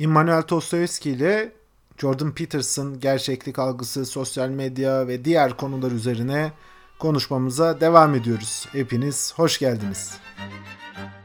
[0.00, 1.52] Immanuel Dostoyevski ile
[1.98, 6.52] Jordan Peterson gerçeklik algısı, sosyal medya ve diğer konular üzerine
[6.98, 8.66] konuşmamıza devam ediyoruz.
[8.72, 10.18] Hepiniz hoş geldiniz.
[10.36, 11.19] geçen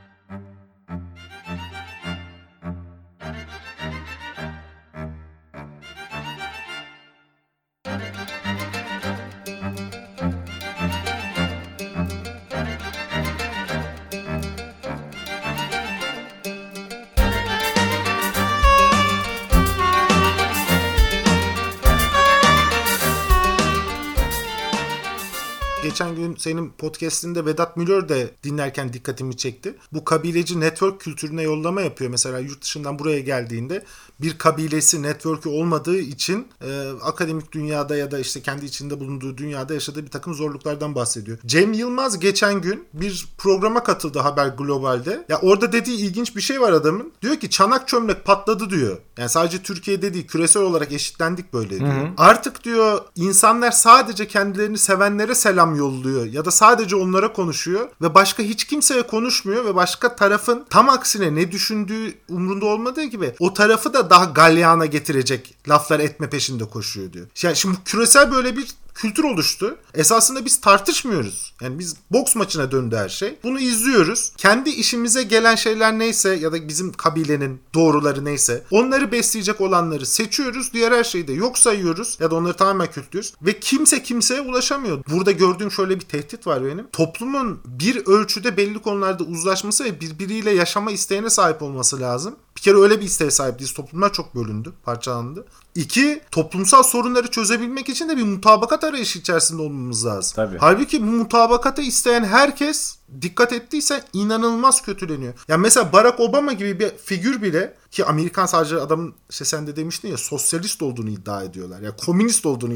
[26.46, 29.76] senin podcastinde Vedat Milor de dinlerken dikkatimi çekti.
[29.94, 32.12] Bu kabileci network kültürüne yollama yapıyor.
[32.12, 33.86] Mesela yurt dışından buraya geldiğinde
[34.22, 39.74] bir kabilesi network'ü olmadığı için e, akademik dünyada ya da işte kendi içinde bulunduğu dünyada
[39.74, 41.38] yaşadığı bir takım zorluklardan bahsediyor.
[41.46, 45.26] Cem Yılmaz geçen gün bir programa katıldı Haber Global'de.
[45.30, 47.12] Ya orada dediği ilginç bir şey var adamın.
[47.22, 48.98] Diyor ki çanak çömlek patladı diyor.
[49.18, 51.94] Yani sadece Türkiye'de değil küresel olarak eşitlendik böyle diyor.
[51.94, 52.10] Hı hı.
[52.18, 58.44] Artık diyor insanlar sadece kendilerini sevenlere selam yolluyor ya da sadece onlara konuşuyor ve başka
[58.44, 63.94] hiç kimseye konuşmuyor ve başka tarafın tam aksine ne düşündüğü umrunda olmadığı gibi o tarafı
[63.94, 67.28] da daha galyana getirecek laflar etme peşinde koşuyor diyor.
[67.44, 69.78] Yani şimdi küresel böyle bir kültür oluştu.
[69.94, 71.54] Esasında biz tartışmıyoruz.
[71.62, 73.40] Yani biz boks maçına döndü her şey.
[73.44, 74.32] Bunu izliyoruz.
[74.38, 80.74] Kendi işimize gelen şeyler neyse ya da bizim kabilenin doğruları neyse onları besleyecek olanları seçiyoruz.
[80.74, 83.34] Diğer her şeyi de yok sayıyoruz ya da onları tamamen kültürüyoruz.
[83.42, 85.04] Ve kimse kimseye ulaşamıyor.
[85.10, 86.88] Burada gördüğüm şöyle bir tehdit var benim.
[86.92, 92.36] Toplumun bir ölçüde belli konularda uzlaşması ve birbiriyle yaşama isteğine sahip olması lazım.
[92.66, 93.74] Kere öyle bir isteğe sahip değiliz.
[93.74, 95.46] Toplumlar çok bölündü, parçalandı.
[95.76, 100.34] İki, toplumsal sorunları çözebilmek için de bir mutabakat arayışı içerisinde olmamız lazım.
[100.36, 100.58] Tabii.
[100.58, 105.34] Halbuki bu mutabakatı isteyen herkes dikkat ettiyse inanılmaz kötüleniyor.
[105.48, 109.76] Yani mesela Barack Obama gibi bir figür bile ki Amerikan sadece adamın işte sen de
[109.76, 111.78] demiştin ya sosyalist olduğunu iddia ediyorlar.
[111.78, 112.74] Ya yani komünist olduğunu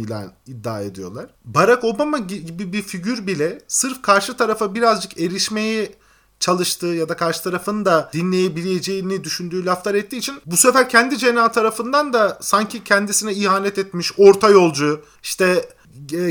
[0.47, 1.29] iddia ediyorlar.
[1.45, 5.95] Barack Obama gibi bir figür bile sırf karşı tarafa birazcık erişmeyi
[6.39, 11.51] çalıştığı ya da karşı tarafın da dinleyebileceğini düşündüğü laflar ettiği için bu sefer kendi cenahı
[11.51, 15.65] tarafından da sanki kendisine ihanet etmiş orta yolcu işte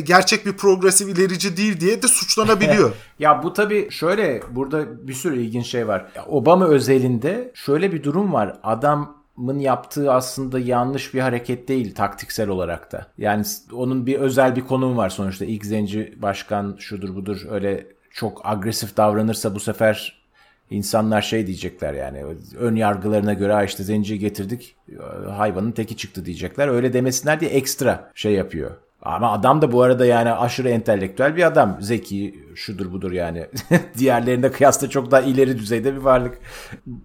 [0.05, 2.93] gerçek bir progresif ilerici değil diye de suçlanabiliyor.
[3.19, 6.07] ya bu tabii şöyle burada bir sürü ilginç şey var.
[6.27, 8.59] Obama özelinde şöyle bir durum var.
[8.63, 13.07] Adam Mın yaptığı aslında yanlış bir hareket değil taktiksel olarak da.
[13.19, 15.45] Yani onun bir özel bir konumu var sonuçta.
[15.45, 20.23] İlk zenci başkan şudur budur öyle çok agresif davranırsa bu sefer
[20.71, 22.25] insanlar şey diyecekler yani
[22.59, 24.77] ön yargılarına göre işte zenciyi getirdik
[25.37, 26.69] hayvanın teki çıktı diyecekler.
[26.69, 28.71] Öyle demesinler diye ekstra şey yapıyor.
[29.03, 31.77] Ama adam da bu arada yani aşırı entelektüel bir adam.
[31.81, 33.47] Zeki şudur budur yani.
[33.99, 36.39] Diğerlerine kıyasla çok daha ileri düzeyde bir varlık.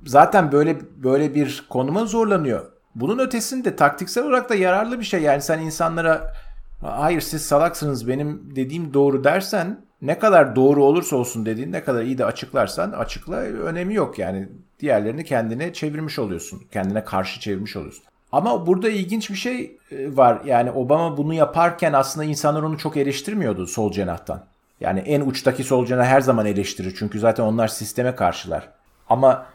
[0.05, 2.71] Zaten böyle böyle bir konuma zorlanıyor.
[2.95, 5.21] Bunun ötesinde taktiksel olarak da yararlı bir şey.
[5.21, 6.33] Yani sen insanlara
[6.81, 12.03] hayır siz salaksınız benim dediğim doğru dersen ne kadar doğru olursa olsun dediğin ne kadar
[12.03, 14.49] iyi de açıklarsan açıkla önemi yok yani.
[14.79, 16.63] Diğerlerini kendine çevirmiş oluyorsun.
[16.71, 18.03] Kendine karşı çevirmiş oluyorsun.
[18.31, 20.41] Ama burada ilginç bir şey e, var.
[20.45, 24.43] Yani Obama bunu yaparken aslında insanlar onu çok eleştirmiyordu sol cenahtan.
[24.79, 26.95] Yani en uçtaki sol cenah her zaman eleştirir.
[26.99, 28.69] Çünkü zaten onlar sisteme karşılar.
[29.09, 29.45] Ama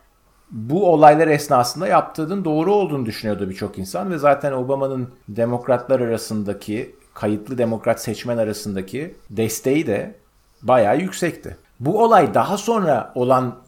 [0.51, 7.59] bu olaylar esnasında yaptığının doğru olduğunu düşünüyordu birçok insan ve zaten Obama'nın demokratlar arasındaki kayıtlı
[7.59, 10.15] demokrat seçmen arasındaki desteği de
[10.63, 11.57] bayağı yüksekti.
[11.81, 13.59] Bu olay daha sonra olan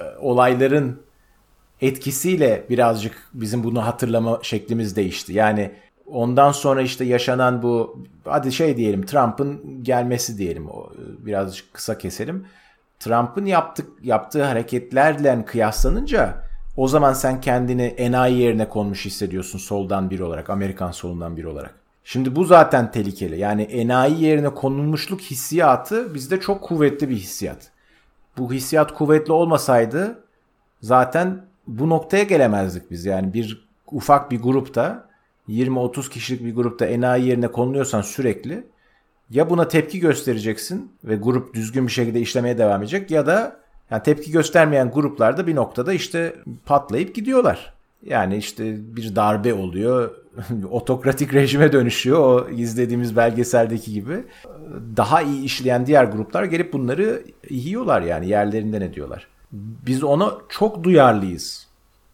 [0.00, 1.02] e, olayların
[1.80, 5.32] etkisiyle birazcık bizim bunu hatırlama şeklimiz değişti.
[5.32, 5.72] Yani
[6.06, 12.46] ondan sonra işte yaşanan bu hadi şey diyelim Trump'ın gelmesi diyelim e, birazcık kısa keselim.
[12.98, 20.24] Trump'ın yaptık, yaptığı hareketlerle kıyaslanınca o zaman sen kendini enayi yerine konmuş hissediyorsun soldan biri
[20.24, 21.79] olarak, Amerikan solundan biri olarak.
[22.12, 23.38] Şimdi bu zaten tehlikeli.
[23.38, 27.70] Yani enayi yerine konulmuşluk hissiyatı bizde çok kuvvetli bir hissiyat.
[28.38, 30.24] Bu hissiyat kuvvetli olmasaydı
[30.80, 33.04] zaten bu noktaya gelemezdik biz.
[33.04, 35.08] Yani bir ufak bir grupta
[35.48, 38.66] 20-30 kişilik bir grupta enayi yerine konuluyorsan sürekli
[39.30, 43.56] ya buna tepki göstereceksin ve grup düzgün bir şekilde işlemeye devam edecek ya da
[43.90, 46.36] yani tepki göstermeyen gruplarda bir noktada işte
[46.66, 47.74] patlayıp gidiyorlar.
[48.02, 50.19] Yani işte bir darbe oluyor,
[50.70, 54.24] otokratik rejime dönüşüyor o izlediğimiz belgeseldeki gibi.
[54.96, 59.28] Daha iyi işleyen diğer gruplar gelip bunları yiyorlar yani yerlerinden ediyorlar.
[59.52, 61.66] Biz ona çok duyarlıyız.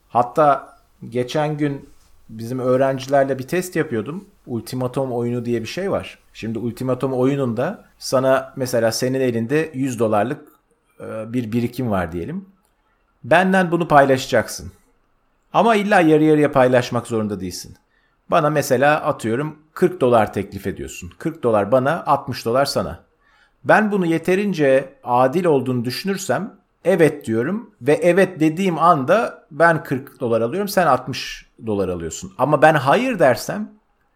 [0.09, 0.77] Hatta
[1.09, 1.89] geçen gün
[2.29, 4.25] bizim öğrencilerle bir test yapıyordum.
[4.47, 6.19] Ultimatom oyunu diye bir şey var.
[6.33, 10.49] Şimdi ultimatom oyununda sana mesela senin elinde 100 dolarlık
[11.01, 12.45] e, bir birikim var diyelim.
[13.25, 14.73] Benden bunu paylaşacaksın.
[15.53, 17.77] Ama illa yarı yarıya paylaşmak zorunda değilsin.
[18.31, 21.11] Bana mesela atıyorum 40 dolar teklif ediyorsun.
[21.19, 23.05] 40 dolar bana 60 dolar sana.
[23.65, 30.41] Ben bunu yeterince adil olduğunu düşünürsem evet diyorum ve evet dediğim anda ben 40 dolar
[30.41, 32.33] alıyorum sen 60 dolar alıyorsun.
[32.39, 33.71] Ama ben hayır dersem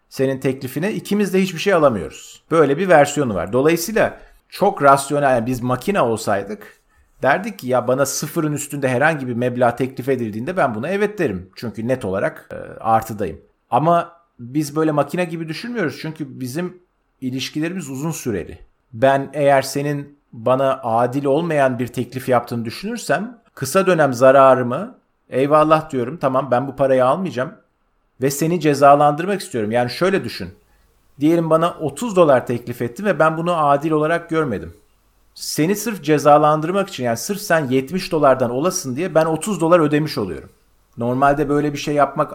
[0.09, 2.43] senin teklifine ikimiz de hiçbir şey alamıyoruz.
[2.51, 3.53] Böyle bir versiyonu var.
[3.53, 6.81] Dolayısıyla çok rasyonel yani biz makine olsaydık
[7.23, 11.51] derdik ki ya bana sıfırın üstünde herhangi bir meblağ teklif edildiğinde ben buna evet derim.
[11.57, 13.41] Çünkü net olarak e, artıdayım.
[13.71, 15.99] Ama biz böyle makine gibi düşünmüyoruz.
[16.03, 16.83] Çünkü bizim
[17.21, 18.59] ilişkilerimiz uzun süreli.
[18.93, 24.99] Ben eğer senin bana adil olmayan bir teklif yaptığını düşünürsem kısa dönem zararımı
[25.31, 27.53] eyvallah diyorum tamam ben bu parayı almayacağım
[28.23, 29.71] ve seni cezalandırmak istiyorum.
[29.71, 30.49] Yani şöyle düşün.
[31.21, 34.75] Diyelim bana 30 dolar teklif etti ve ben bunu adil olarak görmedim.
[35.35, 40.19] Seni sırf cezalandırmak için yani sırf sen 70 dolardan olasın diye ben 30 dolar ödemiş
[40.19, 40.49] oluyorum.
[40.99, 42.33] Normalde böyle bir şey yapmak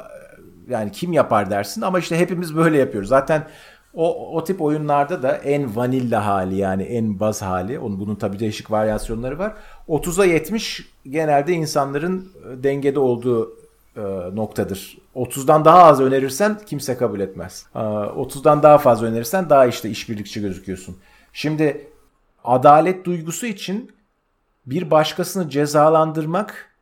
[0.69, 3.09] yani kim yapar dersin ama işte hepimiz böyle yapıyoruz.
[3.09, 3.47] Zaten
[3.95, 7.79] o, o tip oyunlarda da en vanilla hali yani en baz hali.
[7.79, 9.53] Onun, bunun tabii değişik varyasyonları var.
[9.89, 13.57] 30'a 70 genelde insanların e, dengede olduğu
[13.95, 14.01] e,
[14.33, 14.97] noktadır.
[15.15, 17.65] 30'dan daha az önerirsen kimse kabul etmez.
[17.75, 20.97] E, 30'dan daha fazla önerirsen daha işte işbirlikçi gözüküyorsun.
[21.33, 21.87] Şimdi
[22.43, 23.91] adalet duygusu için
[24.65, 26.74] bir başkasını cezalandırmak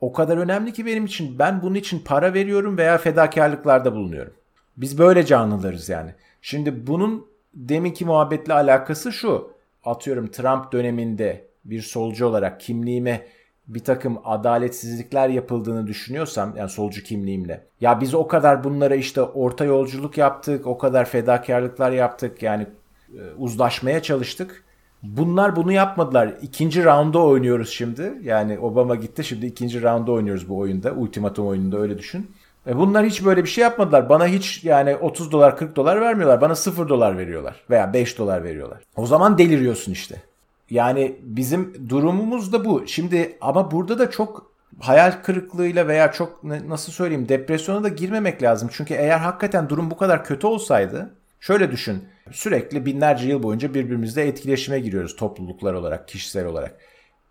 [0.00, 1.38] o kadar önemli ki benim için.
[1.38, 4.32] Ben bunun için para veriyorum veya fedakarlıklarda bulunuyorum.
[4.76, 6.14] Biz böyle canlılarız yani.
[6.42, 9.50] Şimdi bunun deminki muhabbetle alakası şu.
[9.84, 13.26] Atıyorum Trump döneminde bir solcu olarak kimliğime
[13.68, 19.64] bir takım adaletsizlikler yapıldığını düşünüyorsam yani solcu kimliğimle ya biz o kadar bunlara işte orta
[19.64, 22.66] yolculuk yaptık o kadar fedakarlıklar yaptık yani
[23.12, 24.64] e, uzlaşmaya çalıştık
[25.02, 26.34] Bunlar bunu yapmadılar.
[26.42, 28.12] İkinci rounda oynuyoruz şimdi.
[28.22, 30.92] Yani Obama gitti şimdi ikinci rounda oynuyoruz bu oyunda.
[30.92, 32.30] Ultimatum oyununda öyle düşün.
[32.66, 34.08] E bunlar hiç böyle bir şey yapmadılar.
[34.08, 36.40] Bana hiç yani 30 dolar 40 dolar vermiyorlar.
[36.40, 37.64] Bana 0 dolar veriyorlar.
[37.70, 38.78] Veya 5 dolar veriyorlar.
[38.96, 40.22] O zaman deliriyorsun işte.
[40.70, 42.86] Yani bizim durumumuz da bu.
[42.86, 48.68] Şimdi ama burada da çok hayal kırıklığıyla veya çok nasıl söyleyeyim depresyona da girmemek lazım.
[48.72, 51.10] Çünkü eğer hakikaten durum bu kadar kötü olsaydı
[51.40, 52.04] şöyle düşün.
[52.32, 56.76] Sürekli binlerce yıl boyunca birbirimizle etkileşime giriyoruz topluluklar olarak, kişisel olarak.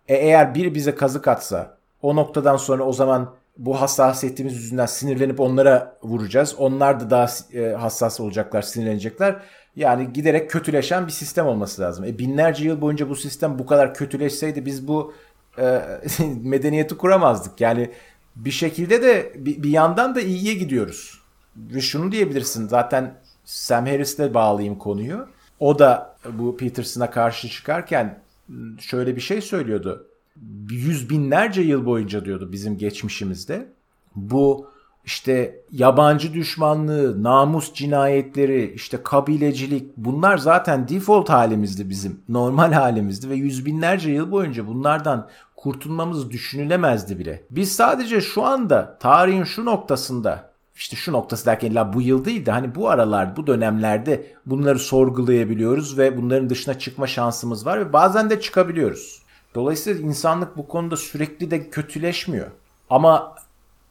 [0.08, 5.40] E eğer biri bize kazık atsa o noktadan sonra o zaman bu hassasiyetimiz yüzünden sinirlenip
[5.40, 6.54] onlara vuracağız.
[6.58, 9.36] Onlar da daha e, hassas olacaklar, sinirlenecekler.
[9.76, 12.04] Yani giderek kötüleşen bir sistem olması lazım.
[12.04, 15.14] E binlerce yıl boyunca bu sistem bu kadar kötüleşseydi biz bu
[15.58, 15.82] e,
[16.42, 17.60] medeniyeti kuramazdık.
[17.60, 17.90] Yani
[18.36, 21.20] bir şekilde de bir, bir yandan da iyiye gidiyoruz.
[21.56, 23.14] Ve şunu diyebilirsin zaten
[23.48, 25.26] Sam Harris'le bağlayayım konuyu.
[25.60, 28.18] O da bu Peterson'a karşı çıkarken
[28.80, 30.06] şöyle bir şey söylüyordu.
[30.70, 33.68] Yüz binlerce yıl boyunca diyordu bizim geçmişimizde.
[34.16, 34.70] Bu
[35.04, 42.20] işte yabancı düşmanlığı, namus cinayetleri, işte kabilecilik bunlar zaten default halimizdi bizim.
[42.28, 47.42] Normal halimizdi ve yüz binlerce yıl boyunca bunlardan kurtulmamız düşünülemezdi bile.
[47.50, 50.48] Biz sadece şu anda tarihin şu noktasında
[50.78, 54.78] işte şu noktası derken illa bu yıl değil de hani bu aralar bu dönemlerde bunları
[54.78, 59.22] sorgulayabiliyoruz ve bunların dışına çıkma şansımız var ve bazen de çıkabiliyoruz.
[59.54, 62.46] Dolayısıyla insanlık bu konuda sürekli de kötüleşmiyor.
[62.90, 63.34] Ama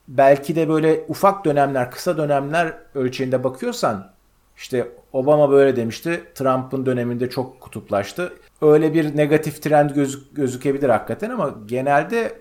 [0.07, 4.11] belki de böyle ufak dönemler, kısa dönemler ölçeğinde bakıyorsan
[4.57, 6.23] işte Obama böyle demişti.
[6.35, 8.33] Trump'ın döneminde çok kutuplaştı.
[8.61, 12.39] Öyle bir negatif trend gözük, gözükebilir hakikaten ama genelde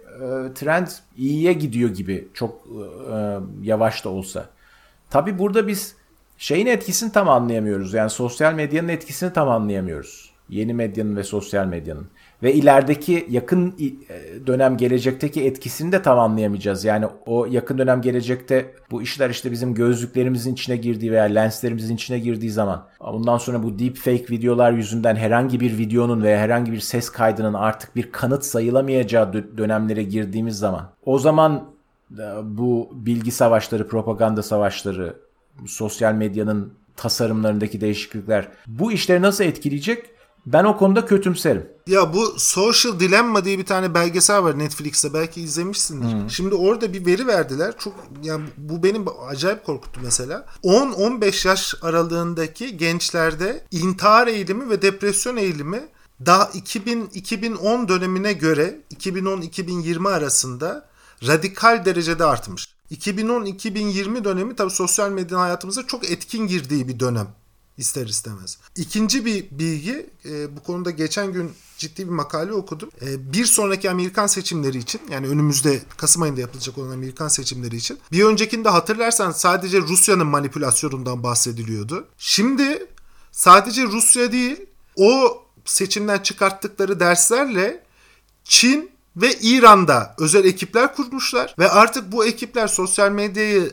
[0.54, 2.66] trend iyiye gidiyor gibi çok
[3.12, 4.46] e, yavaş da olsa.
[5.10, 5.96] Tabi burada biz
[6.38, 7.94] şeyin etkisini tam anlayamıyoruz.
[7.94, 10.30] Yani sosyal medyanın etkisini tam anlayamıyoruz.
[10.48, 12.06] Yeni medyanın ve sosyal medyanın
[12.42, 16.84] ve ilerideki yakın e, dönem gelecekteki etkisini de tam anlayamayacağız.
[16.84, 22.18] Yani o yakın dönem gelecekte bu işler işte bizim gözlüklerimizin içine girdiği veya lenslerimizin içine
[22.18, 26.80] girdiği zaman bundan sonra bu deep fake videolar yüzünden herhangi bir videonun veya herhangi bir
[26.80, 31.64] ses kaydının artık bir kanıt sayılamayacağı dönemlere girdiğimiz zaman o zaman
[32.18, 35.16] e, bu bilgi savaşları, propaganda savaşları,
[35.66, 40.15] sosyal medyanın tasarımlarındaki değişiklikler bu işleri nasıl etkileyecek?
[40.46, 41.68] Ben o konuda kötümserim.
[41.86, 46.12] Ya bu Social Dilemma diye bir tane belgesel var Netflix'te belki izlemişsindir.
[46.12, 46.30] Hmm.
[46.30, 47.74] Şimdi orada bir veri verdiler.
[47.78, 50.46] Çok yani bu benim acayip korkuttu mesela.
[50.64, 55.88] 10-15 yaş aralığındaki gençlerde intihar eğilimi ve depresyon eğilimi
[56.26, 60.88] daha 2000 2010 dönemine göre 2010-2020 arasında
[61.26, 62.76] radikal derecede artmış.
[62.90, 67.26] 2010-2020 dönemi tabii sosyal medyanın hayatımıza çok etkin girdiği bir dönem.
[67.78, 68.58] İster istemez.
[68.76, 72.90] İkinci bir bilgi e, bu konuda geçen gün ciddi bir makale okudum.
[73.02, 77.98] E, bir sonraki Amerikan seçimleri için yani önümüzde Kasım ayında yapılacak olan Amerikan seçimleri için
[78.12, 82.06] bir öncekinde hatırlarsan sadece Rusya'nın manipülasyonundan bahsediliyordu.
[82.18, 82.86] Şimdi
[83.32, 84.66] sadece Rusya değil
[84.96, 87.84] o seçimden çıkarttıkları derslerle
[88.44, 93.72] Çin ve İran'da özel ekipler kurmuşlar ve artık bu ekipler sosyal medyayı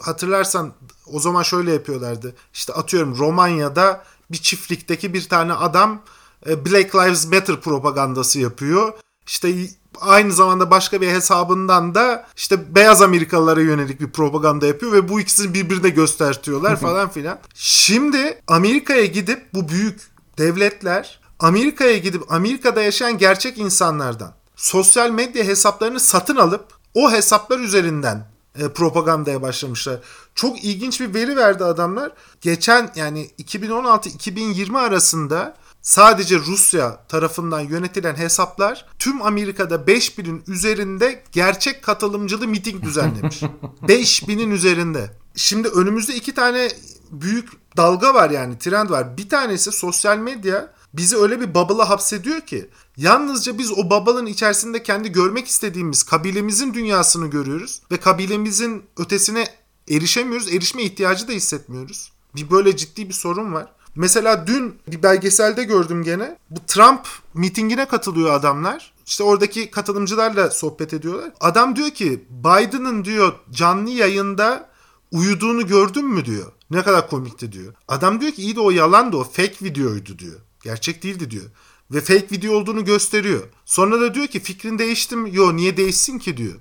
[0.00, 0.74] hatırlarsan
[1.06, 2.34] o zaman şöyle yapıyorlardı.
[2.54, 6.02] İşte atıyorum Romanya'da bir çiftlikteki bir tane adam
[6.48, 8.92] e, Black Lives Matter propagandası yapıyor.
[9.26, 9.54] İşte
[10.00, 15.20] aynı zamanda başka bir hesabından da işte beyaz Amerikalılara yönelik bir propaganda yapıyor ve bu
[15.20, 17.38] ikisini birbirine göstertiyorlar falan filan.
[17.54, 20.00] Şimdi Amerika'ya gidip bu büyük
[20.38, 28.33] devletler Amerika'ya gidip Amerika'da yaşayan gerçek insanlardan sosyal medya hesaplarını satın alıp o hesaplar üzerinden
[28.58, 30.00] e, propagandaya başlamışlar.
[30.34, 32.12] Çok ilginç bir veri verdi adamlar.
[32.40, 42.48] Geçen yani 2016-2020 arasında sadece Rusya tarafından yönetilen hesaplar tüm Amerika'da 5000'in üzerinde gerçek katılımcılı
[42.48, 43.42] miting düzenlemiş.
[43.82, 45.10] 5000'in üzerinde.
[45.36, 46.68] Şimdi önümüzde iki tane
[47.10, 49.16] büyük dalga var yani trend var.
[49.16, 54.82] Bir tanesi sosyal medya bizi öyle bir bubble'a hapsediyor ki yalnızca biz o bubble'ın içerisinde
[54.82, 59.46] kendi görmek istediğimiz kabilemizin dünyasını görüyoruz ve kabilemizin ötesine
[59.90, 60.48] erişemiyoruz.
[60.48, 62.12] Erişme ihtiyacı da hissetmiyoruz.
[62.36, 63.72] Bir böyle ciddi bir sorun var.
[63.94, 66.36] Mesela dün bir belgeselde gördüm gene.
[66.50, 67.00] Bu Trump
[67.34, 68.94] mitingine katılıyor adamlar.
[69.06, 71.32] İşte oradaki katılımcılarla sohbet ediyorlar.
[71.40, 74.68] Adam diyor ki Biden'ın diyor canlı yayında
[75.12, 76.52] uyuduğunu gördün mü diyor.
[76.70, 77.74] Ne kadar komikti diyor.
[77.88, 80.40] Adam diyor ki iyi de o yalandı o fake videoydu diyor.
[80.64, 81.44] Gerçek değildi diyor.
[81.90, 83.42] Ve fake video olduğunu gösteriyor.
[83.64, 85.30] Sonra da diyor ki fikrin değişti mi?
[85.32, 86.54] Yo niye değişsin ki diyor.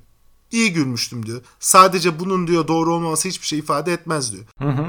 [0.52, 1.42] İyi gülmüştüm diyor.
[1.60, 4.44] Sadece bunun diyor doğru olmaması hiçbir şey ifade etmez diyor.
[4.60, 4.86] Hı hı.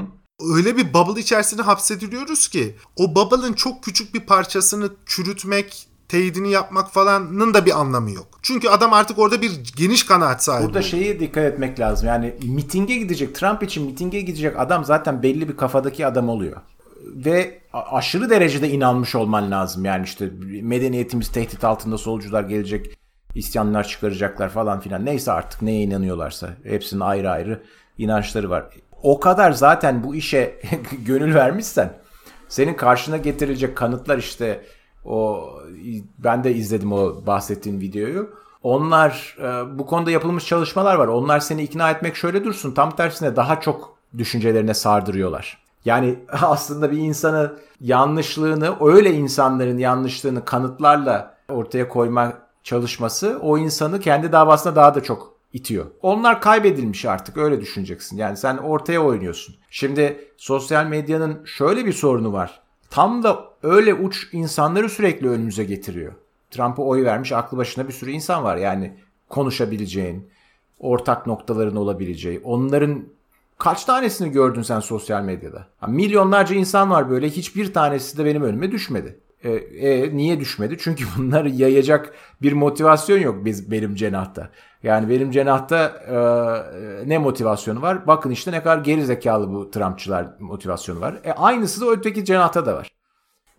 [0.53, 6.93] Öyle bir bubble içerisine hapsediliyoruz ki o bubble'ın çok küçük bir parçasını çürütmek, teyidini yapmak
[6.93, 8.27] falanın da bir anlamı yok.
[8.41, 10.67] Çünkü adam artık orada bir geniş kanaat sahibi.
[10.67, 12.07] Burada şeyi dikkat etmek lazım.
[12.07, 16.61] Yani mitinge gidecek, Trump için mitinge gidecek adam zaten belli bir kafadaki adam oluyor
[17.05, 19.85] ve aşırı derecede inanmış olman lazım.
[19.85, 20.29] Yani işte
[20.61, 22.97] medeniyetimiz tehdit altında solcular gelecek,
[23.35, 25.05] isyanlar çıkaracaklar falan filan.
[25.05, 27.63] Neyse artık neye inanıyorlarsa hepsinin ayrı ayrı
[27.97, 28.65] inançları var.
[29.03, 30.61] O kadar zaten bu işe
[31.05, 31.93] gönül vermişsen
[32.47, 34.65] senin karşına getirilecek kanıtlar işte
[35.05, 35.49] o
[36.17, 38.29] ben de izledim o bahsettiğin videoyu.
[38.63, 41.07] Onlar e, bu konuda yapılmış çalışmalar var.
[41.07, 42.73] Onlar seni ikna etmek şöyle dursun.
[42.73, 45.64] Tam tersine daha çok düşüncelerine sardırıyorlar.
[45.85, 54.31] Yani aslında bir insanı yanlışlığını, öyle insanların yanlışlığını kanıtlarla ortaya koyma çalışması o insanı kendi
[54.31, 55.85] davasına daha da çok itiyor.
[56.01, 58.17] Onlar kaybedilmiş artık öyle düşüneceksin.
[58.17, 59.55] Yani sen ortaya oynuyorsun.
[59.69, 62.61] Şimdi sosyal medyanın şöyle bir sorunu var.
[62.89, 66.13] Tam da öyle uç insanları sürekli önümüze getiriyor.
[66.51, 68.57] Trump'a oy vermiş aklı başına bir sürü insan var.
[68.57, 68.97] Yani
[69.29, 70.29] konuşabileceğin,
[70.79, 73.03] ortak noktaların olabileceği, onların
[73.57, 75.67] Kaç tanesini gördün sen sosyal medyada?
[75.77, 79.19] Ha, milyonlarca insan var böyle hiçbir tanesi de benim önüme düşmedi.
[79.43, 80.77] E, e, niye düşmedi?
[80.79, 84.49] Çünkü bunları yayacak bir motivasyon yok biz benim cenahta.
[84.83, 88.07] Yani benim cenahta e, ne motivasyonu var?
[88.07, 91.19] Bakın işte ne kadar geri zekalı bu Trumpçılar motivasyonu var.
[91.23, 92.94] E, aynısı da öteki cenahta da var.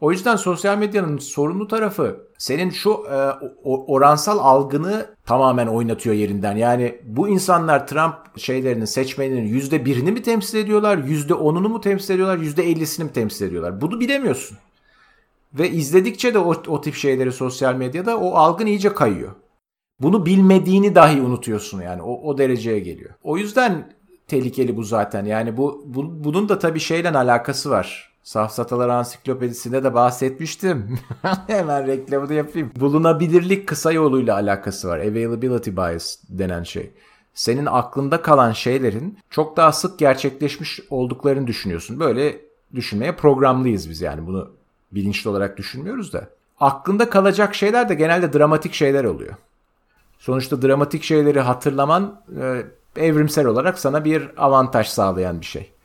[0.00, 3.16] O yüzden sosyal medyanın sorunlu tarafı senin şu e,
[3.64, 6.56] oransal algını tamamen oynatıyor yerinden.
[6.56, 12.14] Yani bu insanlar Trump şeylerinin seçmeninin yüzde birini mi temsil ediyorlar, yüzde onunu mu temsil
[12.14, 13.80] ediyorlar, yüzde ellisini mi temsil ediyorlar?
[13.80, 14.58] Bunu bilemiyorsun.
[15.54, 19.32] Ve izledikçe de o, o tip şeyleri sosyal medyada o algın iyice kayıyor.
[20.00, 23.10] Bunu bilmediğini dahi unutuyorsun yani o, o dereceye geliyor.
[23.22, 23.92] O yüzden
[24.26, 25.24] tehlikeli bu zaten.
[25.24, 28.15] Yani bu, bu bunun da tabii şeyle alakası var.
[28.26, 30.98] Safsatalar Ansiklopedisi'nde de bahsetmiştim.
[31.46, 32.72] Hemen reklamını yapayım.
[32.76, 34.98] Bulunabilirlik kısa yoluyla alakası var.
[34.98, 36.90] Availability bias denen şey.
[37.34, 42.00] Senin aklında kalan şeylerin çok daha sık gerçekleşmiş olduklarını düşünüyorsun.
[42.00, 42.40] Böyle
[42.74, 44.50] düşünmeye programlıyız biz yani bunu
[44.92, 46.28] bilinçli olarak düşünmüyoruz da.
[46.60, 49.34] Aklında kalacak şeyler de genelde dramatik şeyler oluyor.
[50.18, 52.62] Sonuçta dramatik şeyleri hatırlaman e,
[52.96, 55.75] evrimsel olarak sana bir avantaj sağlayan bir şey.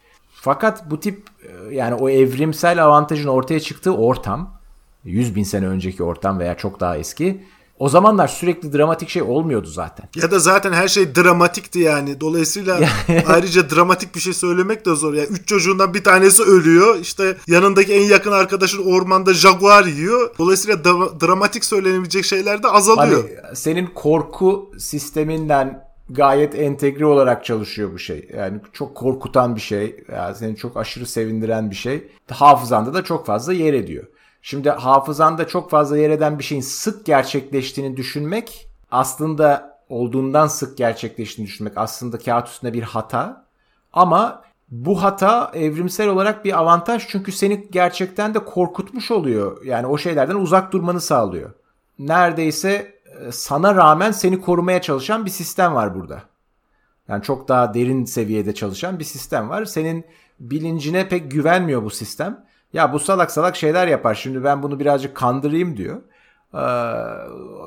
[0.44, 4.62] Fakat bu tip e, yani o evrimsel avantajın ortaya çıktığı ortam
[5.04, 7.44] 100 bin sene önceki ortam veya çok daha eski
[7.80, 10.10] o zamanlar sürekli dramatik şey olmuyordu zaten.
[10.16, 12.22] Ya da zaten her şey dramatikti yani.
[12.22, 12.80] Dolayısıyla
[13.28, 15.14] ayrıca dramatik bir şey söylemek de zor.
[15.14, 17.00] Yani üç çocuğundan bir tanesi ölüyor.
[17.00, 20.36] İşte yanındaki en yakın arkadaşın ormanda jaguar yiyor.
[20.40, 23.24] Dolayısıyla dra- dramatik söylenebilecek şeyler de azalıyor.
[23.44, 28.30] Hani senin korku sisteminden gayet entegre olarak çalışıyor bu şey.
[28.38, 30.04] Yani çok korkutan bir şey.
[30.12, 32.08] Yani seni çok aşırı sevindiren bir şey.
[32.32, 34.08] Hafızanda da çok fazla yer ediyor.
[34.42, 41.48] Şimdi hafızanda çok fazla yer eden bir şeyin sık gerçekleştiğini düşünmek aslında olduğundan sık gerçekleştiğini
[41.48, 43.46] düşünmek aslında kağıt üstünde bir hata.
[43.94, 49.66] Ama bu hata evrimsel olarak bir avantaj çünkü seni gerçekten de korkutmuş oluyor.
[49.66, 51.52] Yani o şeylerden uzak durmanı sağlıyor.
[52.00, 53.01] Neredeyse
[53.32, 56.24] sana rağmen seni korumaya çalışan bir sistem var burada.
[57.08, 59.66] Yani çok daha derin seviyede çalışan bir sistem var.
[59.66, 60.06] Senin
[60.40, 62.46] bilincine pek güvenmiyor bu sistem.
[62.74, 64.16] Ya bu salak salak şeyler yapar.
[64.16, 66.02] Şimdi ben bunu birazcık kandırayım diyor.
[66.54, 66.62] Ee,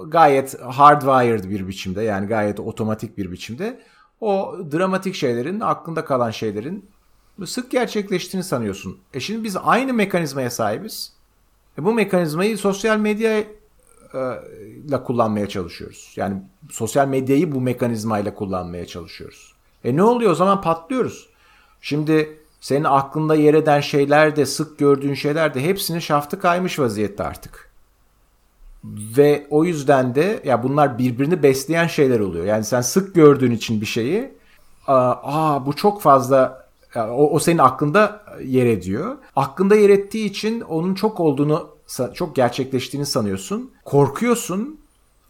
[0.08, 3.80] gayet hardwired bir biçimde yani gayet otomatik bir biçimde
[4.20, 6.90] o dramatik şeylerin, aklında kalan şeylerin
[7.46, 8.98] sık gerçekleştiğini sanıyorsun.
[9.14, 11.12] E şimdi biz aynı mekanizmaya sahibiz.
[11.78, 13.46] E bu mekanizmayı sosyal medya e,
[14.88, 16.12] ile kullanmaya çalışıyoruz.
[16.16, 19.54] Yani sosyal medyayı bu mekanizmayla kullanmaya çalışıyoruz.
[19.84, 21.28] E ne oluyor o zaman patlıyoruz.
[21.80, 27.24] Şimdi senin aklında yer eden şeyler de sık gördüğün şeyler de hepsinin şaftı kaymış vaziyette
[27.24, 27.70] artık.
[28.84, 32.44] Ve o yüzden de ya bunlar birbirini besleyen şeyler oluyor.
[32.44, 34.32] Yani sen sık gördüğün için bir şeyi
[34.86, 39.16] aa bu çok fazla o, o senin aklında yer ediyor.
[39.36, 41.73] Aklında yer ettiği için onun çok olduğunu
[42.14, 43.70] çok gerçekleştiğini sanıyorsun.
[43.84, 44.80] Korkuyorsun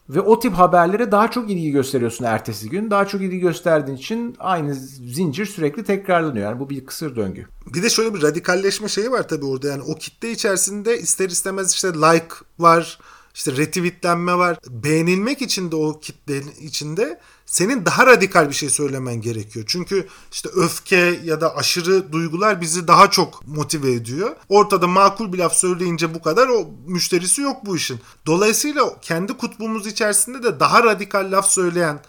[0.09, 2.91] ve o tip haberlere daha çok ilgi gösteriyorsun ertesi gün.
[2.91, 6.51] Daha çok ilgi gösterdiğin için aynı zincir sürekli tekrarlanıyor.
[6.51, 7.47] Yani bu bir kısır döngü.
[7.75, 9.69] Bir de şöyle bir radikalleşme şeyi var tabii orada.
[9.69, 12.99] Yani o kitle içerisinde ister istemez işte like var,
[13.35, 14.59] işte retweetlenme var.
[14.69, 19.65] Beğenilmek için de o kitlenin içinde senin daha radikal bir şey söylemen gerekiyor.
[19.69, 24.37] Çünkü işte öfke ya da aşırı duygular bizi daha çok motive ediyor.
[24.49, 28.01] Ortada makul bir laf söyleyince bu kadar o müşterisi yok bu işin.
[28.27, 32.01] Dolayısıyla kendi kutbumuz içerisinde de daha radikal laf söyleyen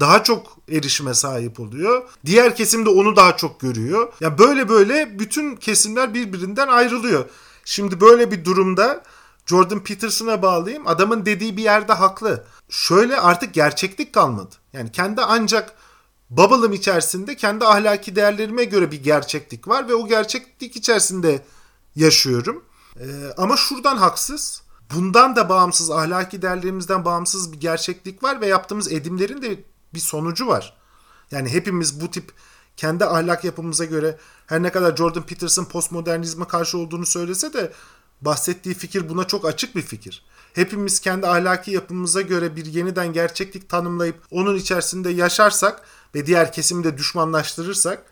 [0.00, 2.02] daha çok erişime sahip oluyor.
[2.26, 4.00] Diğer kesim de onu daha çok görüyor.
[4.00, 7.24] Ya yani böyle böyle bütün kesimler birbirinden ayrılıyor.
[7.64, 9.02] Şimdi böyle bir durumda
[9.46, 10.86] Jordan Peterson'a bağlayayım.
[10.86, 12.44] Adamın dediği bir yerde haklı.
[12.68, 14.54] Şöyle artık gerçeklik kalmadı.
[14.72, 15.74] Yani kendi ancak
[16.30, 21.44] bubble'ım içerisinde kendi ahlaki değerlerime göre bir gerçeklik var ve o gerçeklik içerisinde
[21.96, 22.64] yaşıyorum.
[23.00, 23.04] Ee,
[23.36, 24.62] ama şuradan haksız.
[24.94, 29.64] Bundan da bağımsız, ahlaki değerlerimizden bağımsız bir gerçeklik var ve yaptığımız edimlerin de
[29.94, 30.76] bir sonucu var.
[31.30, 32.32] Yani hepimiz bu tip
[32.76, 37.72] kendi ahlak yapımıza göre her ne kadar Jordan Peterson postmodernizme karşı olduğunu söylese de
[38.22, 40.24] bahsettiği fikir buna çok açık bir fikir.
[40.52, 45.82] Hepimiz kendi ahlaki yapımıza göre bir yeniden gerçeklik tanımlayıp onun içerisinde yaşarsak
[46.14, 48.04] ve diğer kesimi de düşmanlaştırırsak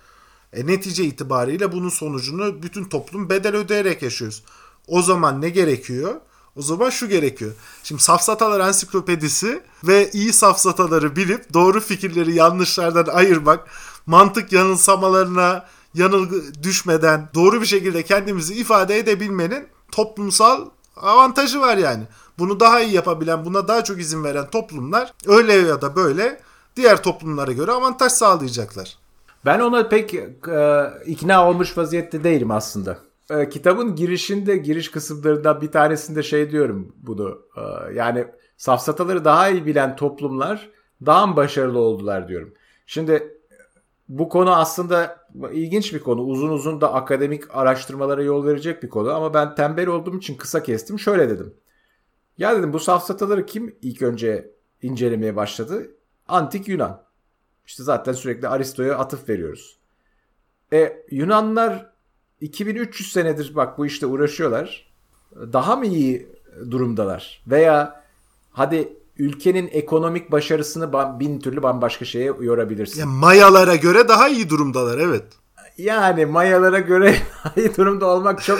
[0.52, 4.42] e, netice itibariyle bunun sonucunu bütün toplum bedel ödeyerek yaşıyoruz.
[4.86, 6.14] O zaman ne gerekiyor?
[6.56, 7.52] O zaman şu gerekiyor.
[7.82, 13.68] Şimdi safsatalar ansiklopedisi ve iyi safsataları bilip doğru fikirleri yanlışlardan ayırmak,
[14.06, 22.04] mantık yanılsamalarına yanılgı düşmeden doğru bir şekilde kendimizi ifade edebilmenin toplumsal avantajı var yani.
[22.38, 26.40] Bunu daha iyi yapabilen, buna daha çok izin veren toplumlar öyle ya da böyle
[26.76, 28.98] diğer toplumlara göre avantaj sağlayacaklar.
[29.44, 32.98] Ben ona pek e, ikna olmuş vaziyette değilim aslında.
[33.30, 37.38] E, kitabın girişinde, giriş kısımlarından bir tanesinde şey diyorum bunu.
[37.56, 38.26] E, yani
[38.56, 40.70] safsataları daha iyi bilen toplumlar
[41.06, 42.54] daha mı başarılı oldular diyorum.
[42.86, 43.36] Şimdi
[44.08, 45.19] bu konu aslında
[45.52, 46.22] ilginç bir konu.
[46.22, 50.62] Uzun uzun da akademik araştırmalara yol verecek bir konu ama ben tembel olduğum için kısa
[50.62, 50.98] kestim.
[50.98, 51.54] Şöyle dedim.
[52.38, 54.50] Ya dedim bu safsataları kim ilk önce
[54.82, 55.90] incelemeye başladı?
[56.28, 57.02] Antik Yunan.
[57.66, 59.78] İşte zaten sürekli Aristo'ya atıf veriyoruz.
[60.72, 61.90] E Yunanlar
[62.40, 64.90] 2300 senedir bak bu işte uğraşıyorlar.
[65.36, 66.28] Daha mı iyi
[66.70, 67.42] durumdalar?
[67.46, 68.04] Veya
[68.50, 73.00] hadi ülkenin ekonomik başarısını bin türlü bambaşka şeye yorabilirsin.
[73.00, 75.24] Yani Mayalara göre daha iyi durumdalar evet.
[75.78, 77.16] Yani Mayalara göre
[77.56, 78.58] iyi durumda olmak çok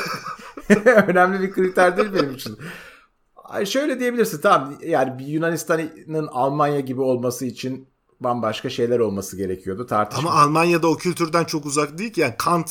[1.09, 2.59] önemli bir kriter değil benim için.
[3.65, 7.89] Şöyle diyebilirsin tamam yani Yunanistan'ın Almanya gibi olması için
[8.21, 10.31] bambaşka şeyler olması gerekiyordu tartışma.
[10.31, 12.71] Ama Almanya'da o kültürden çok uzak değil ki yani Kant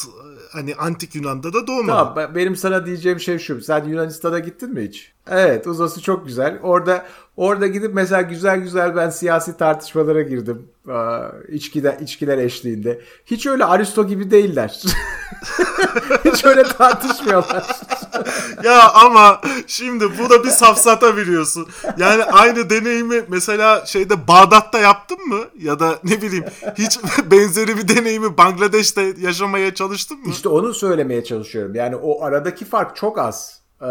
[0.52, 2.14] hani antik Yunan'da da doğmadı.
[2.16, 3.62] Tamam benim sana diyeceğim şey şu.
[3.62, 5.14] Sen Yunanistan'a gittin mi hiç?
[5.32, 6.60] Evet uzası çok güzel.
[6.64, 7.06] Orada
[7.38, 10.68] orada gidip mesela güzel güzel ben siyasi tartışmalara girdim.
[11.48, 13.02] İçkiler, içkiler eşliğinde.
[13.26, 14.84] Hiç öyle Aristo gibi değiller.
[16.26, 17.66] Hiç öyle tartışmıyorlar.
[18.64, 21.68] ya ama şimdi bu da bir safsata biliyorsun.
[21.98, 25.40] Yani aynı deneyimi mesela şeyde Bağdat'ta yaptın mı?
[25.60, 26.46] Ya da ne bileyim
[26.78, 27.00] hiç
[27.32, 30.30] benzeri bir deneyimi Bangladeş'te yaşamaya çalıştın mı?
[30.30, 31.76] İşte onu söylemeye çalışıyorum.
[31.76, 33.60] Yani o aradaki fark çok az.
[33.82, 33.86] Ee,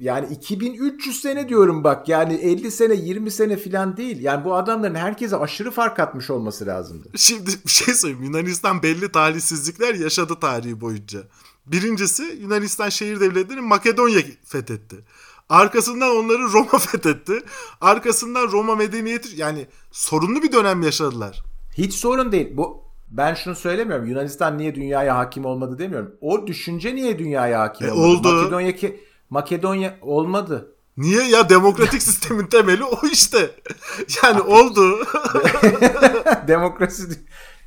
[0.00, 4.20] yani 2300 sene diyorum bak yani 50 sene 20 sene filan değil.
[4.22, 7.08] Yani bu adamların herkese aşırı fark atmış olması lazımdı.
[7.16, 8.24] Şimdi bir şey söyleyeyim.
[8.24, 11.20] Yunanistan belli talihsizlikler yaşadı tarihi boyunca.
[11.66, 14.96] Birincisi Yunanistan şehir devletleri Makedonya fethetti.
[15.48, 17.40] Arkasından onları Roma fethetti.
[17.80, 21.42] Arkasından Roma medeniyeti yani sorunlu bir dönem yaşadılar.
[21.78, 22.56] Hiç sorun değil.
[22.56, 24.06] Bu ben şunu söylemiyorum.
[24.06, 26.16] Yunanistan niye dünyaya hakim olmadı demiyorum.
[26.20, 28.28] O düşünce niye dünyaya hakim e, olmadı?
[28.28, 28.36] Oldu.
[28.36, 30.74] Makedonya ki Makedonya olmadı.
[30.96, 33.50] Niye ya demokratik sistemin temeli o işte.
[34.22, 34.98] Yani oldu.
[36.48, 37.02] demokrasi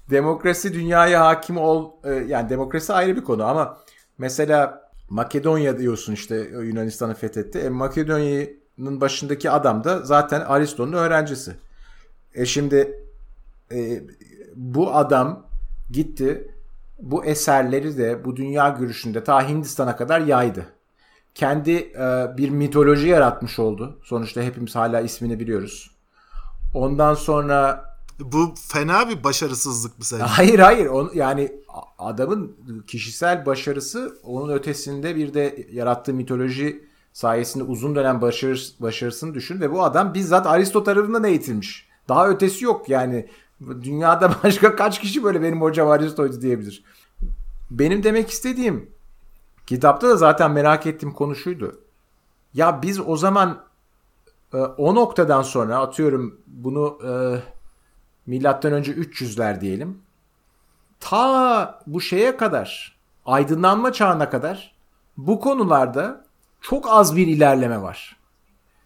[0.09, 3.77] demokrasi dünyaya hakim ol e, yani demokrasi ayrı bir konu ama
[4.17, 7.59] mesela Makedonya diyorsun işte Yunanistan'ı fethetti.
[7.59, 11.55] E, Makedonya'nın başındaki adam da zaten Aristo'nun öğrencisi.
[12.33, 12.99] E şimdi
[13.71, 14.03] e,
[14.55, 15.47] bu adam
[15.91, 16.51] gitti
[16.99, 20.65] bu eserleri de bu dünya görüşünde ta Hindistan'a kadar yaydı.
[21.35, 23.99] Kendi e, bir mitoloji yaratmış oldu.
[24.03, 25.91] Sonuçta hepimiz hala ismini biliyoruz.
[26.73, 27.85] Ondan sonra
[28.19, 30.23] bu fena bir başarısızlık mı sence?
[30.27, 30.85] Hayır hayır.
[30.85, 31.51] On, yani
[31.99, 39.61] adamın kişisel başarısı onun ötesinde bir de yarattığı mitoloji sayesinde uzun dönem başarı, başarısını düşün
[39.61, 41.87] ve bu adam bizzat Aristo tarafından eğitilmiş.
[42.09, 43.27] Daha ötesi yok yani.
[43.81, 46.83] Dünyada başka kaç kişi böyle benim hocam Aristo'ydu diyebilir.
[47.71, 48.89] Benim demek istediğim
[49.65, 51.79] kitapta da zaten merak ettiğim konu şuydu.
[52.53, 53.63] Ya biz o zaman
[54.53, 57.11] e, o noktadan sonra atıyorum bunu e,
[58.25, 60.01] milattan önce 300'ler diyelim.
[60.99, 64.75] Ta bu şeye kadar aydınlanma çağına kadar
[65.17, 66.25] bu konularda
[66.61, 68.17] çok az bir ilerleme var.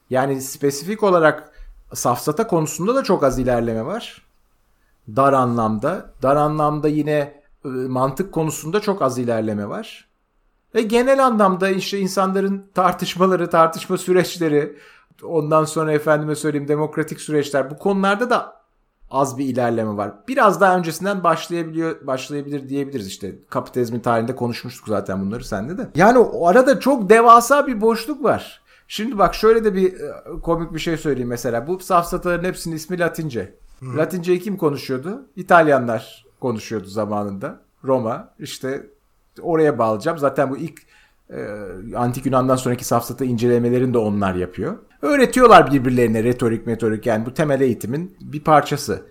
[0.10, 1.52] Yani spesifik olarak
[1.94, 4.22] safsata konusunda da çok az ilerleme var.
[5.16, 6.13] Dar anlamda.
[6.22, 10.07] Dar anlamda yine e, mantık konusunda çok az ilerleme var.
[10.76, 14.78] Ve genel anlamda işte insanların tartışmaları, tartışma süreçleri,
[15.24, 18.58] ondan sonra efendime söyleyeyim demokratik süreçler bu konularda da
[19.12, 20.14] az bir ilerleme var.
[20.28, 23.36] Biraz daha öncesinden başlayabiliyor başlayabilir diyebiliriz işte.
[23.50, 25.88] Kapitalizmin tarihinde konuşmuştuk zaten bunları sende de.
[25.96, 28.62] Yani o arada çok devasa bir boşluk var.
[28.88, 31.68] Şimdi bak şöyle de bir e, komik bir şey söyleyeyim mesela.
[31.68, 33.56] Bu safsataların hepsinin ismi Latince.
[33.80, 33.98] Hı.
[33.98, 35.28] Latinceyi kim konuşuyordu?
[35.36, 37.62] İtalyanlar konuşuyordu zamanında.
[37.84, 38.88] Roma işte
[39.41, 40.17] oraya bağlayacağım.
[40.17, 40.82] Zaten bu ilk
[41.30, 41.38] e,
[41.95, 44.78] antik Yunan'dan sonraki safsata incelemelerini de onlar yapıyor.
[45.02, 49.02] Öğretiyorlar birbirlerine retorik metorik yani bu temel eğitimin bir parçası.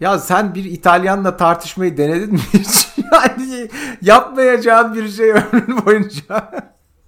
[0.00, 2.88] Ya sen bir İtalyanla tartışmayı denedin mi hiç?
[3.12, 3.68] yani
[4.02, 6.50] yapmayacağın bir şey ömrün boyunca.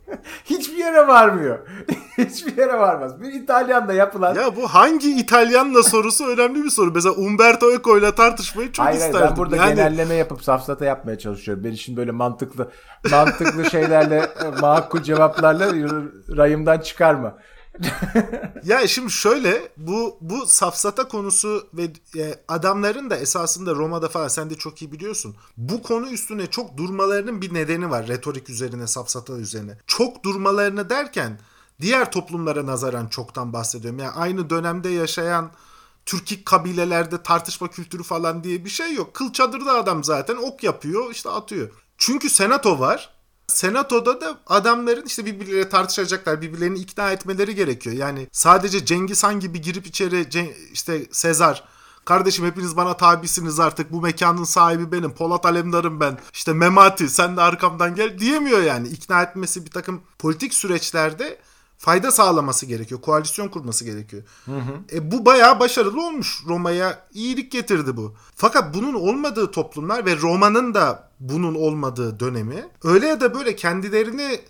[0.45, 1.59] Hiçbir yere varmıyor.
[2.19, 3.21] Hiçbir yere varmaz.
[3.21, 4.35] Bir İtalyanla yapılan...
[4.35, 6.93] Ya bu hangi İtalyanla sorusu önemli bir soru.
[6.95, 9.21] Mesela Umberto Eco ile tartışmayı çok hayır, isterdim.
[9.21, 9.75] Hayır ben burada yani...
[9.75, 11.65] genelleme yapıp safsata yapmaya çalışıyorum.
[11.65, 12.71] Ben için böyle mantıklı
[13.11, 15.67] mantıklı şeylerle makul cevaplarla
[16.37, 17.35] rayımdan çıkarma
[18.65, 21.83] ya şimdi şöyle bu bu safsata konusu ve
[22.17, 25.37] e, adamların da esasında Roma'da falan sen de çok iyi biliyorsun.
[25.57, 29.79] Bu konu üstüne çok durmalarının bir nedeni var retorik üzerine safsata üzerine.
[29.87, 31.41] Çok durmalarını derken
[31.81, 33.99] diğer toplumlara nazaran çoktan bahsediyorum.
[33.99, 35.51] Yani aynı dönemde yaşayan
[36.07, 39.15] Türkik kabilelerde tartışma kültürü falan diye bir şey yok.
[39.15, 41.71] Kıl çadırda adam zaten ok yapıyor işte atıyor.
[41.99, 43.18] Çünkü senato var
[43.49, 47.97] Senatoda da adamların işte birbirleriyle tartışacaklar, birbirlerini ikna etmeleri gerekiyor.
[47.97, 50.29] Yani sadece Cengiz Han gibi girip içeri
[50.73, 51.65] işte Sezar
[52.09, 53.93] Kardeşim hepiniz bana tabisiniz artık.
[53.93, 55.15] Bu mekanın sahibi benim.
[55.15, 56.19] Polat Alemdar'ım ben.
[56.33, 58.89] İşte Memati sen de arkamdan gel diyemiyor yani.
[58.89, 61.39] İkna etmesi bir takım politik süreçlerde
[61.79, 63.01] fayda sağlaması gerekiyor.
[63.01, 64.23] Koalisyon kurması gerekiyor.
[64.45, 64.81] Hı hı.
[64.93, 66.43] E, bu bayağı başarılı olmuş.
[66.47, 68.15] Roma'ya iyilik getirdi bu.
[68.37, 74.41] Fakat bunun olmadığı toplumlar ve Roma'nın da bunun olmadığı dönemi öyle ya da böyle kendilerini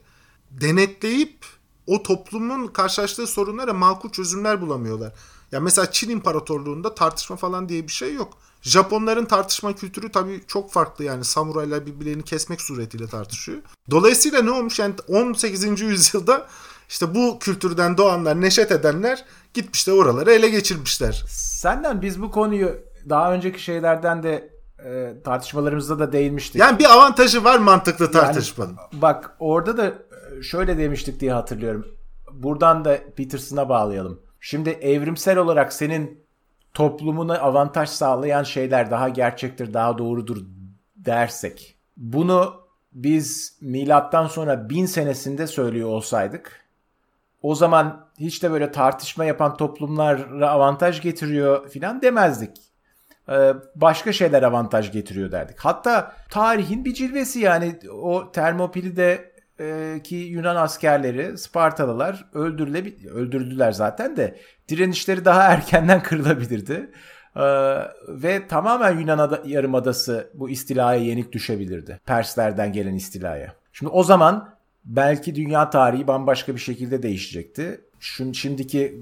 [0.51, 1.47] denetleyip
[1.87, 5.12] o toplumun karşılaştığı sorunlara makul çözümler bulamıyorlar.
[5.53, 8.38] Ya mesela Çin İmparatorluğu'nda tartışma falan diye bir şey yok.
[8.62, 13.59] Japonların tartışma kültürü tabii çok farklı yani samuraylar birbirlerini kesmek suretiyle tartışıyor.
[13.91, 15.81] Dolayısıyla ne olmuş yani 18.
[15.81, 16.49] yüzyılda
[16.88, 19.24] işte bu kültürden doğanlar, neşet edenler
[19.55, 21.24] gitmişler oraları ele geçirmişler.
[21.29, 22.74] Senden biz bu konuyu
[23.09, 24.51] daha önceki şeylerden de
[24.85, 26.61] e, tartışmalarımızda da değinmiştik.
[26.61, 28.77] Yani bir avantajı var mantıklı tartışmanın.
[28.92, 31.87] Yani, bak orada da e, şöyle demiştik diye hatırlıyorum.
[32.33, 34.20] Buradan da Peterson'a bağlayalım.
[34.40, 36.24] Şimdi evrimsel olarak senin
[36.74, 40.37] toplumuna avantaj sağlayan şeyler daha gerçektir, daha doğrudur
[40.96, 41.77] dersek.
[41.96, 42.55] Bunu
[42.92, 46.67] biz milattan sonra bin senesinde söylüyor olsaydık
[47.42, 52.57] o zaman hiç de böyle tartışma yapan toplumlara avantaj getiriyor filan demezdik.
[53.29, 55.59] Ee, başka şeyler avantaj getiriyor derdik.
[55.59, 63.72] Hatta tarihin bir cilvesi yani o Termopili de e, ki Yunan askerleri Spartalılar öldürüle öldürdüler
[63.72, 66.90] zaten de direnişleri daha erkenden kırılabilirdi.
[67.37, 67.42] Ee,
[68.09, 72.01] ve tamamen Yunan ada, yarımadası bu istilaya yenik düşebilirdi.
[72.07, 73.55] Perslerden gelen istilaya.
[73.72, 74.58] Şimdi o zaman
[74.88, 77.81] belki dünya tarihi bambaşka bir şekilde değişecekti.
[78.01, 79.01] Şu, şimdiki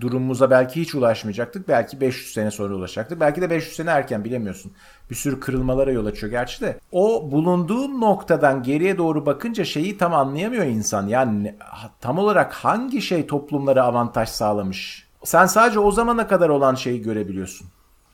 [0.00, 1.68] durumumuza belki hiç ulaşmayacaktık.
[1.68, 3.20] Belki 500 sene sonra ulaşacaktık.
[3.20, 4.72] Belki de 500 sene erken bilemiyorsun.
[5.10, 6.78] Bir sürü kırılmalara yol açıyor gerçi de.
[6.92, 11.06] O bulunduğu noktadan geriye doğru bakınca şeyi tam anlayamıyor insan.
[11.06, 11.54] Yani
[12.00, 15.06] tam olarak hangi şey toplumlara avantaj sağlamış?
[15.24, 17.66] Sen sadece o zamana kadar olan şeyi görebiliyorsun.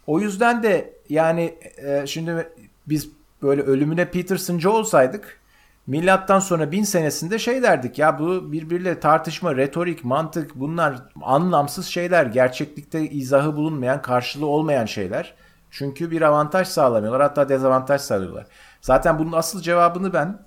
[0.06, 2.48] O yüzden de yani e, şimdi
[2.86, 3.08] biz
[3.42, 5.39] böyle ölümüne Peterson'cı olsaydık
[5.86, 12.26] Milattan sonra bin senesinde şey derdik ya bu birbiriyle tartışma, retorik, mantık bunlar anlamsız şeyler.
[12.26, 15.34] Gerçeklikte izahı bulunmayan, karşılığı olmayan şeyler.
[15.70, 18.46] Çünkü bir avantaj sağlamıyorlar hatta dezavantaj sağlıyorlar.
[18.80, 20.38] Zaten bunun asıl cevabını ben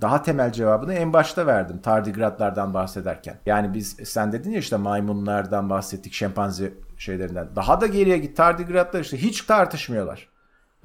[0.00, 3.36] daha temel cevabını en başta verdim tardigratlardan bahsederken.
[3.46, 7.48] Yani biz sen dedin ya işte maymunlardan bahsettik, şempanze şeylerinden.
[7.56, 10.28] Daha da geriye git tardigratlar işte hiç tartışmıyorlar.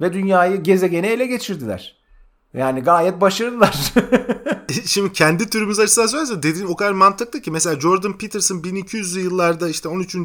[0.00, 2.03] Ve dünyayı gezegeni ele geçirdiler.
[2.54, 3.92] Yani gayet başarılılar.
[4.86, 9.68] Şimdi kendi türümüz açısından söylersen dediğin o kadar mantıklı ki mesela Jordan Peterson 1200'lü yıllarda
[9.68, 10.16] işte 13.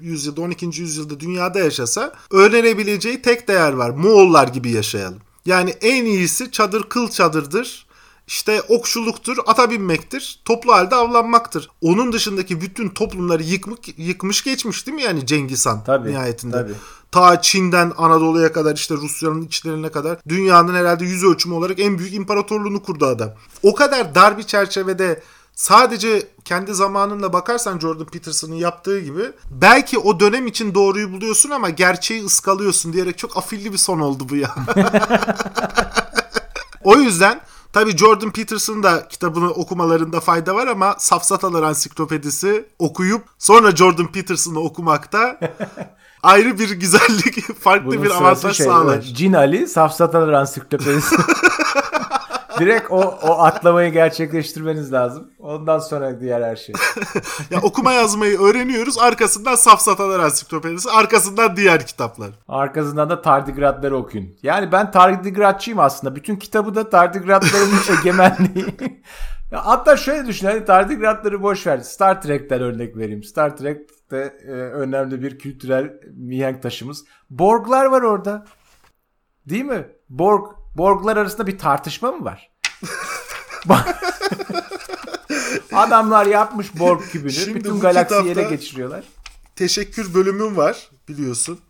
[0.00, 0.66] yüzyılda 12.
[0.66, 3.90] yüzyılda dünyada yaşasa öğrenebileceği tek değer var.
[3.90, 5.18] Moğollar gibi yaşayalım.
[5.46, 7.86] Yani en iyisi çadır kıl çadırdır
[8.26, 11.70] işte okçuluktur, ata binmektir, toplu halde avlanmaktır.
[11.80, 16.56] Onun dışındaki bütün toplumları yıkmış, yıkmış geçmiş değil mi yani Cengiz Han tabii, nihayetinde?
[16.56, 16.74] Tabii.
[17.12, 22.14] Ta Çin'den Anadolu'ya kadar işte Rusya'nın içlerine kadar dünyanın herhalde yüz ölçümü olarak en büyük
[22.14, 23.30] imparatorluğunu kurdu adam.
[23.62, 25.22] O kadar dar bir çerçevede
[25.54, 31.70] sadece kendi zamanınla bakarsan Jordan Peterson'ın yaptığı gibi belki o dönem için doğruyu buluyorsun ama
[31.70, 34.54] gerçeği ıskalıyorsun diyerek çok afilli bir son oldu bu ya.
[36.84, 37.40] o yüzden
[37.72, 44.60] Tabii Jordan Peterson'ın da kitabını okumalarında fayda var ama Safsatalar Ansiklopedisi okuyup sonra Jordan Peterson'ı
[44.60, 45.40] okumakta
[46.22, 49.00] ayrı bir güzellik, farklı Bunun bir avantaj şey, sağlar.
[49.00, 51.16] Cin Ali Safsatalar Ansiklopedisi.
[52.62, 55.30] Direkt o, o atlamayı gerçekleştirmeniz lazım.
[55.38, 56.74] Ondan sonra diğer her şey.
[57.50, 58.98] ya okuma yazmayı öğreniyoruz.
[58.98, 60.90] Arkasından Safsatalar Ansiklopedisi.
[60.90, 62.30] Arkasından diğer kitaplar.
[62.48, 64.28] Arkasından da tardigratları okuyun.
[64.42, 66.16] Yani ben tardigratçıyım aslında.
[66.16, 68.66] Bütün kitabı da tardigratların egemenliği.
[69.52, 70.46] ya hatta şöyle düşün.
[70.46, 71.78] Hani tardigratları boş ver.
[71.78, 73.22] Star Trek'ten örnek vereyim.
[73.22, 77.04] Star Trek'te e, önemli bir kültürel mihenk taşımız.
[77.30, 78.44] Borglar var orada.
[79.46, 79.86] Değil mi?
[80.08, 82.51] Borg Borglar arasında bir tartışma mı var?
[85.72, 87.32] Adamlar yapmış Borg kübünü.
[87.32, 89.04] Şimdi Bütün galaksiyi ele geçiriyorlar.
[89.56, 91.60] Teşekkür bölümüm var biliyorsun.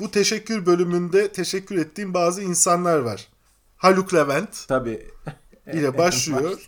[0.00, 3.28] Bu teşekkür bölümünde teşekkür ettiğim bazı insanlar var.
[3.76, 4.68] Haluk Levent.
[4.68, 5.10] Tabii.
[5.72, 6.58] ile başlıyor.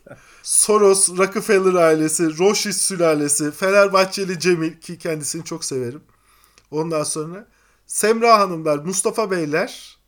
[0.43, 6.03] Soros, Rockefeller ailesi, Rothschild sülalesi, Fenerbahçeli Cemil ki kendisini çok severim.
[6.71, 7.47] Ondan sonra
[7.87, 9.99] Semra Hanımlar, Mustafa Beyler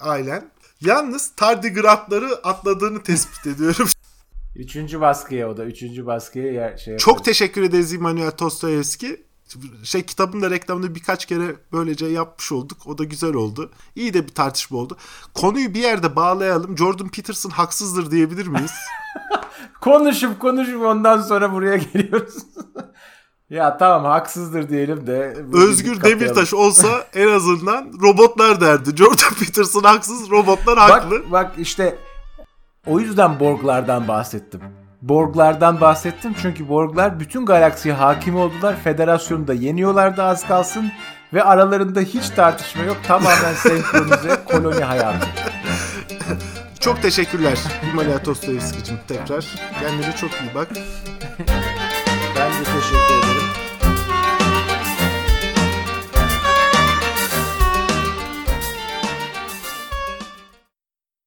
[0.00, 0.50] ailen.
[0.80, 3.88] Yalnız tardigratları atladığını tespit ediyorum.
[4.56, 5.64] Üçüncü baskıya o da.
[5.64, 9.22] Üçüncü baskıya yer, şey Çok teşekkür ederiz İmanuel Tostoyevski.
[9.82, 12.78] Şey kitabın da reklamını birkaç kere böylece yapmış olduk.
[12.86, 13.70] O da güzel oldu.
[13.96, 14.96] İyi de bir tartışma oldu.
[15.34, 16.78] Konuyu bir yerde bağlayalım.
[16.78, 18.72] Jordan Peterson haksızdır diyebilir miyiz?
[19.80, 22.34] konuşup konuşup ondan sonra buraya geliyoruz.
[23.50, 25.36] Ya tamam haksızdır diyelim de.
[25.52, 28.96] Özgür Demirtaş olsa en azından robotlar derdi.
[28.96, 31.20] Jordan Peterson haksız, robotlar haklı.
[31.20, 31.98] Bak, bak işte
[32.86, 34.60] o yüzden Borglardan bahsettim.
[35.02, 38.76] Borglardan bahsettim çünkü Borglar bütün galaksiye hakim oldular.
[38.84, 40.92] Federasyonu da yeniyorlardı az kalsın.
[41.34, 42.96] Ve aralarında hiç tartışma yok.
[43.06, 45.26] Tamamen senkronize koloni hayatı.
[46.80, 47.58] Çok teşekkürler
[47.92, 49.46] Himalaya Tostoyevski'cim tekrar.
[49.80, 50.68] Kendine çok iyi bak.
[52.36, 53.01] ben de teşekkür.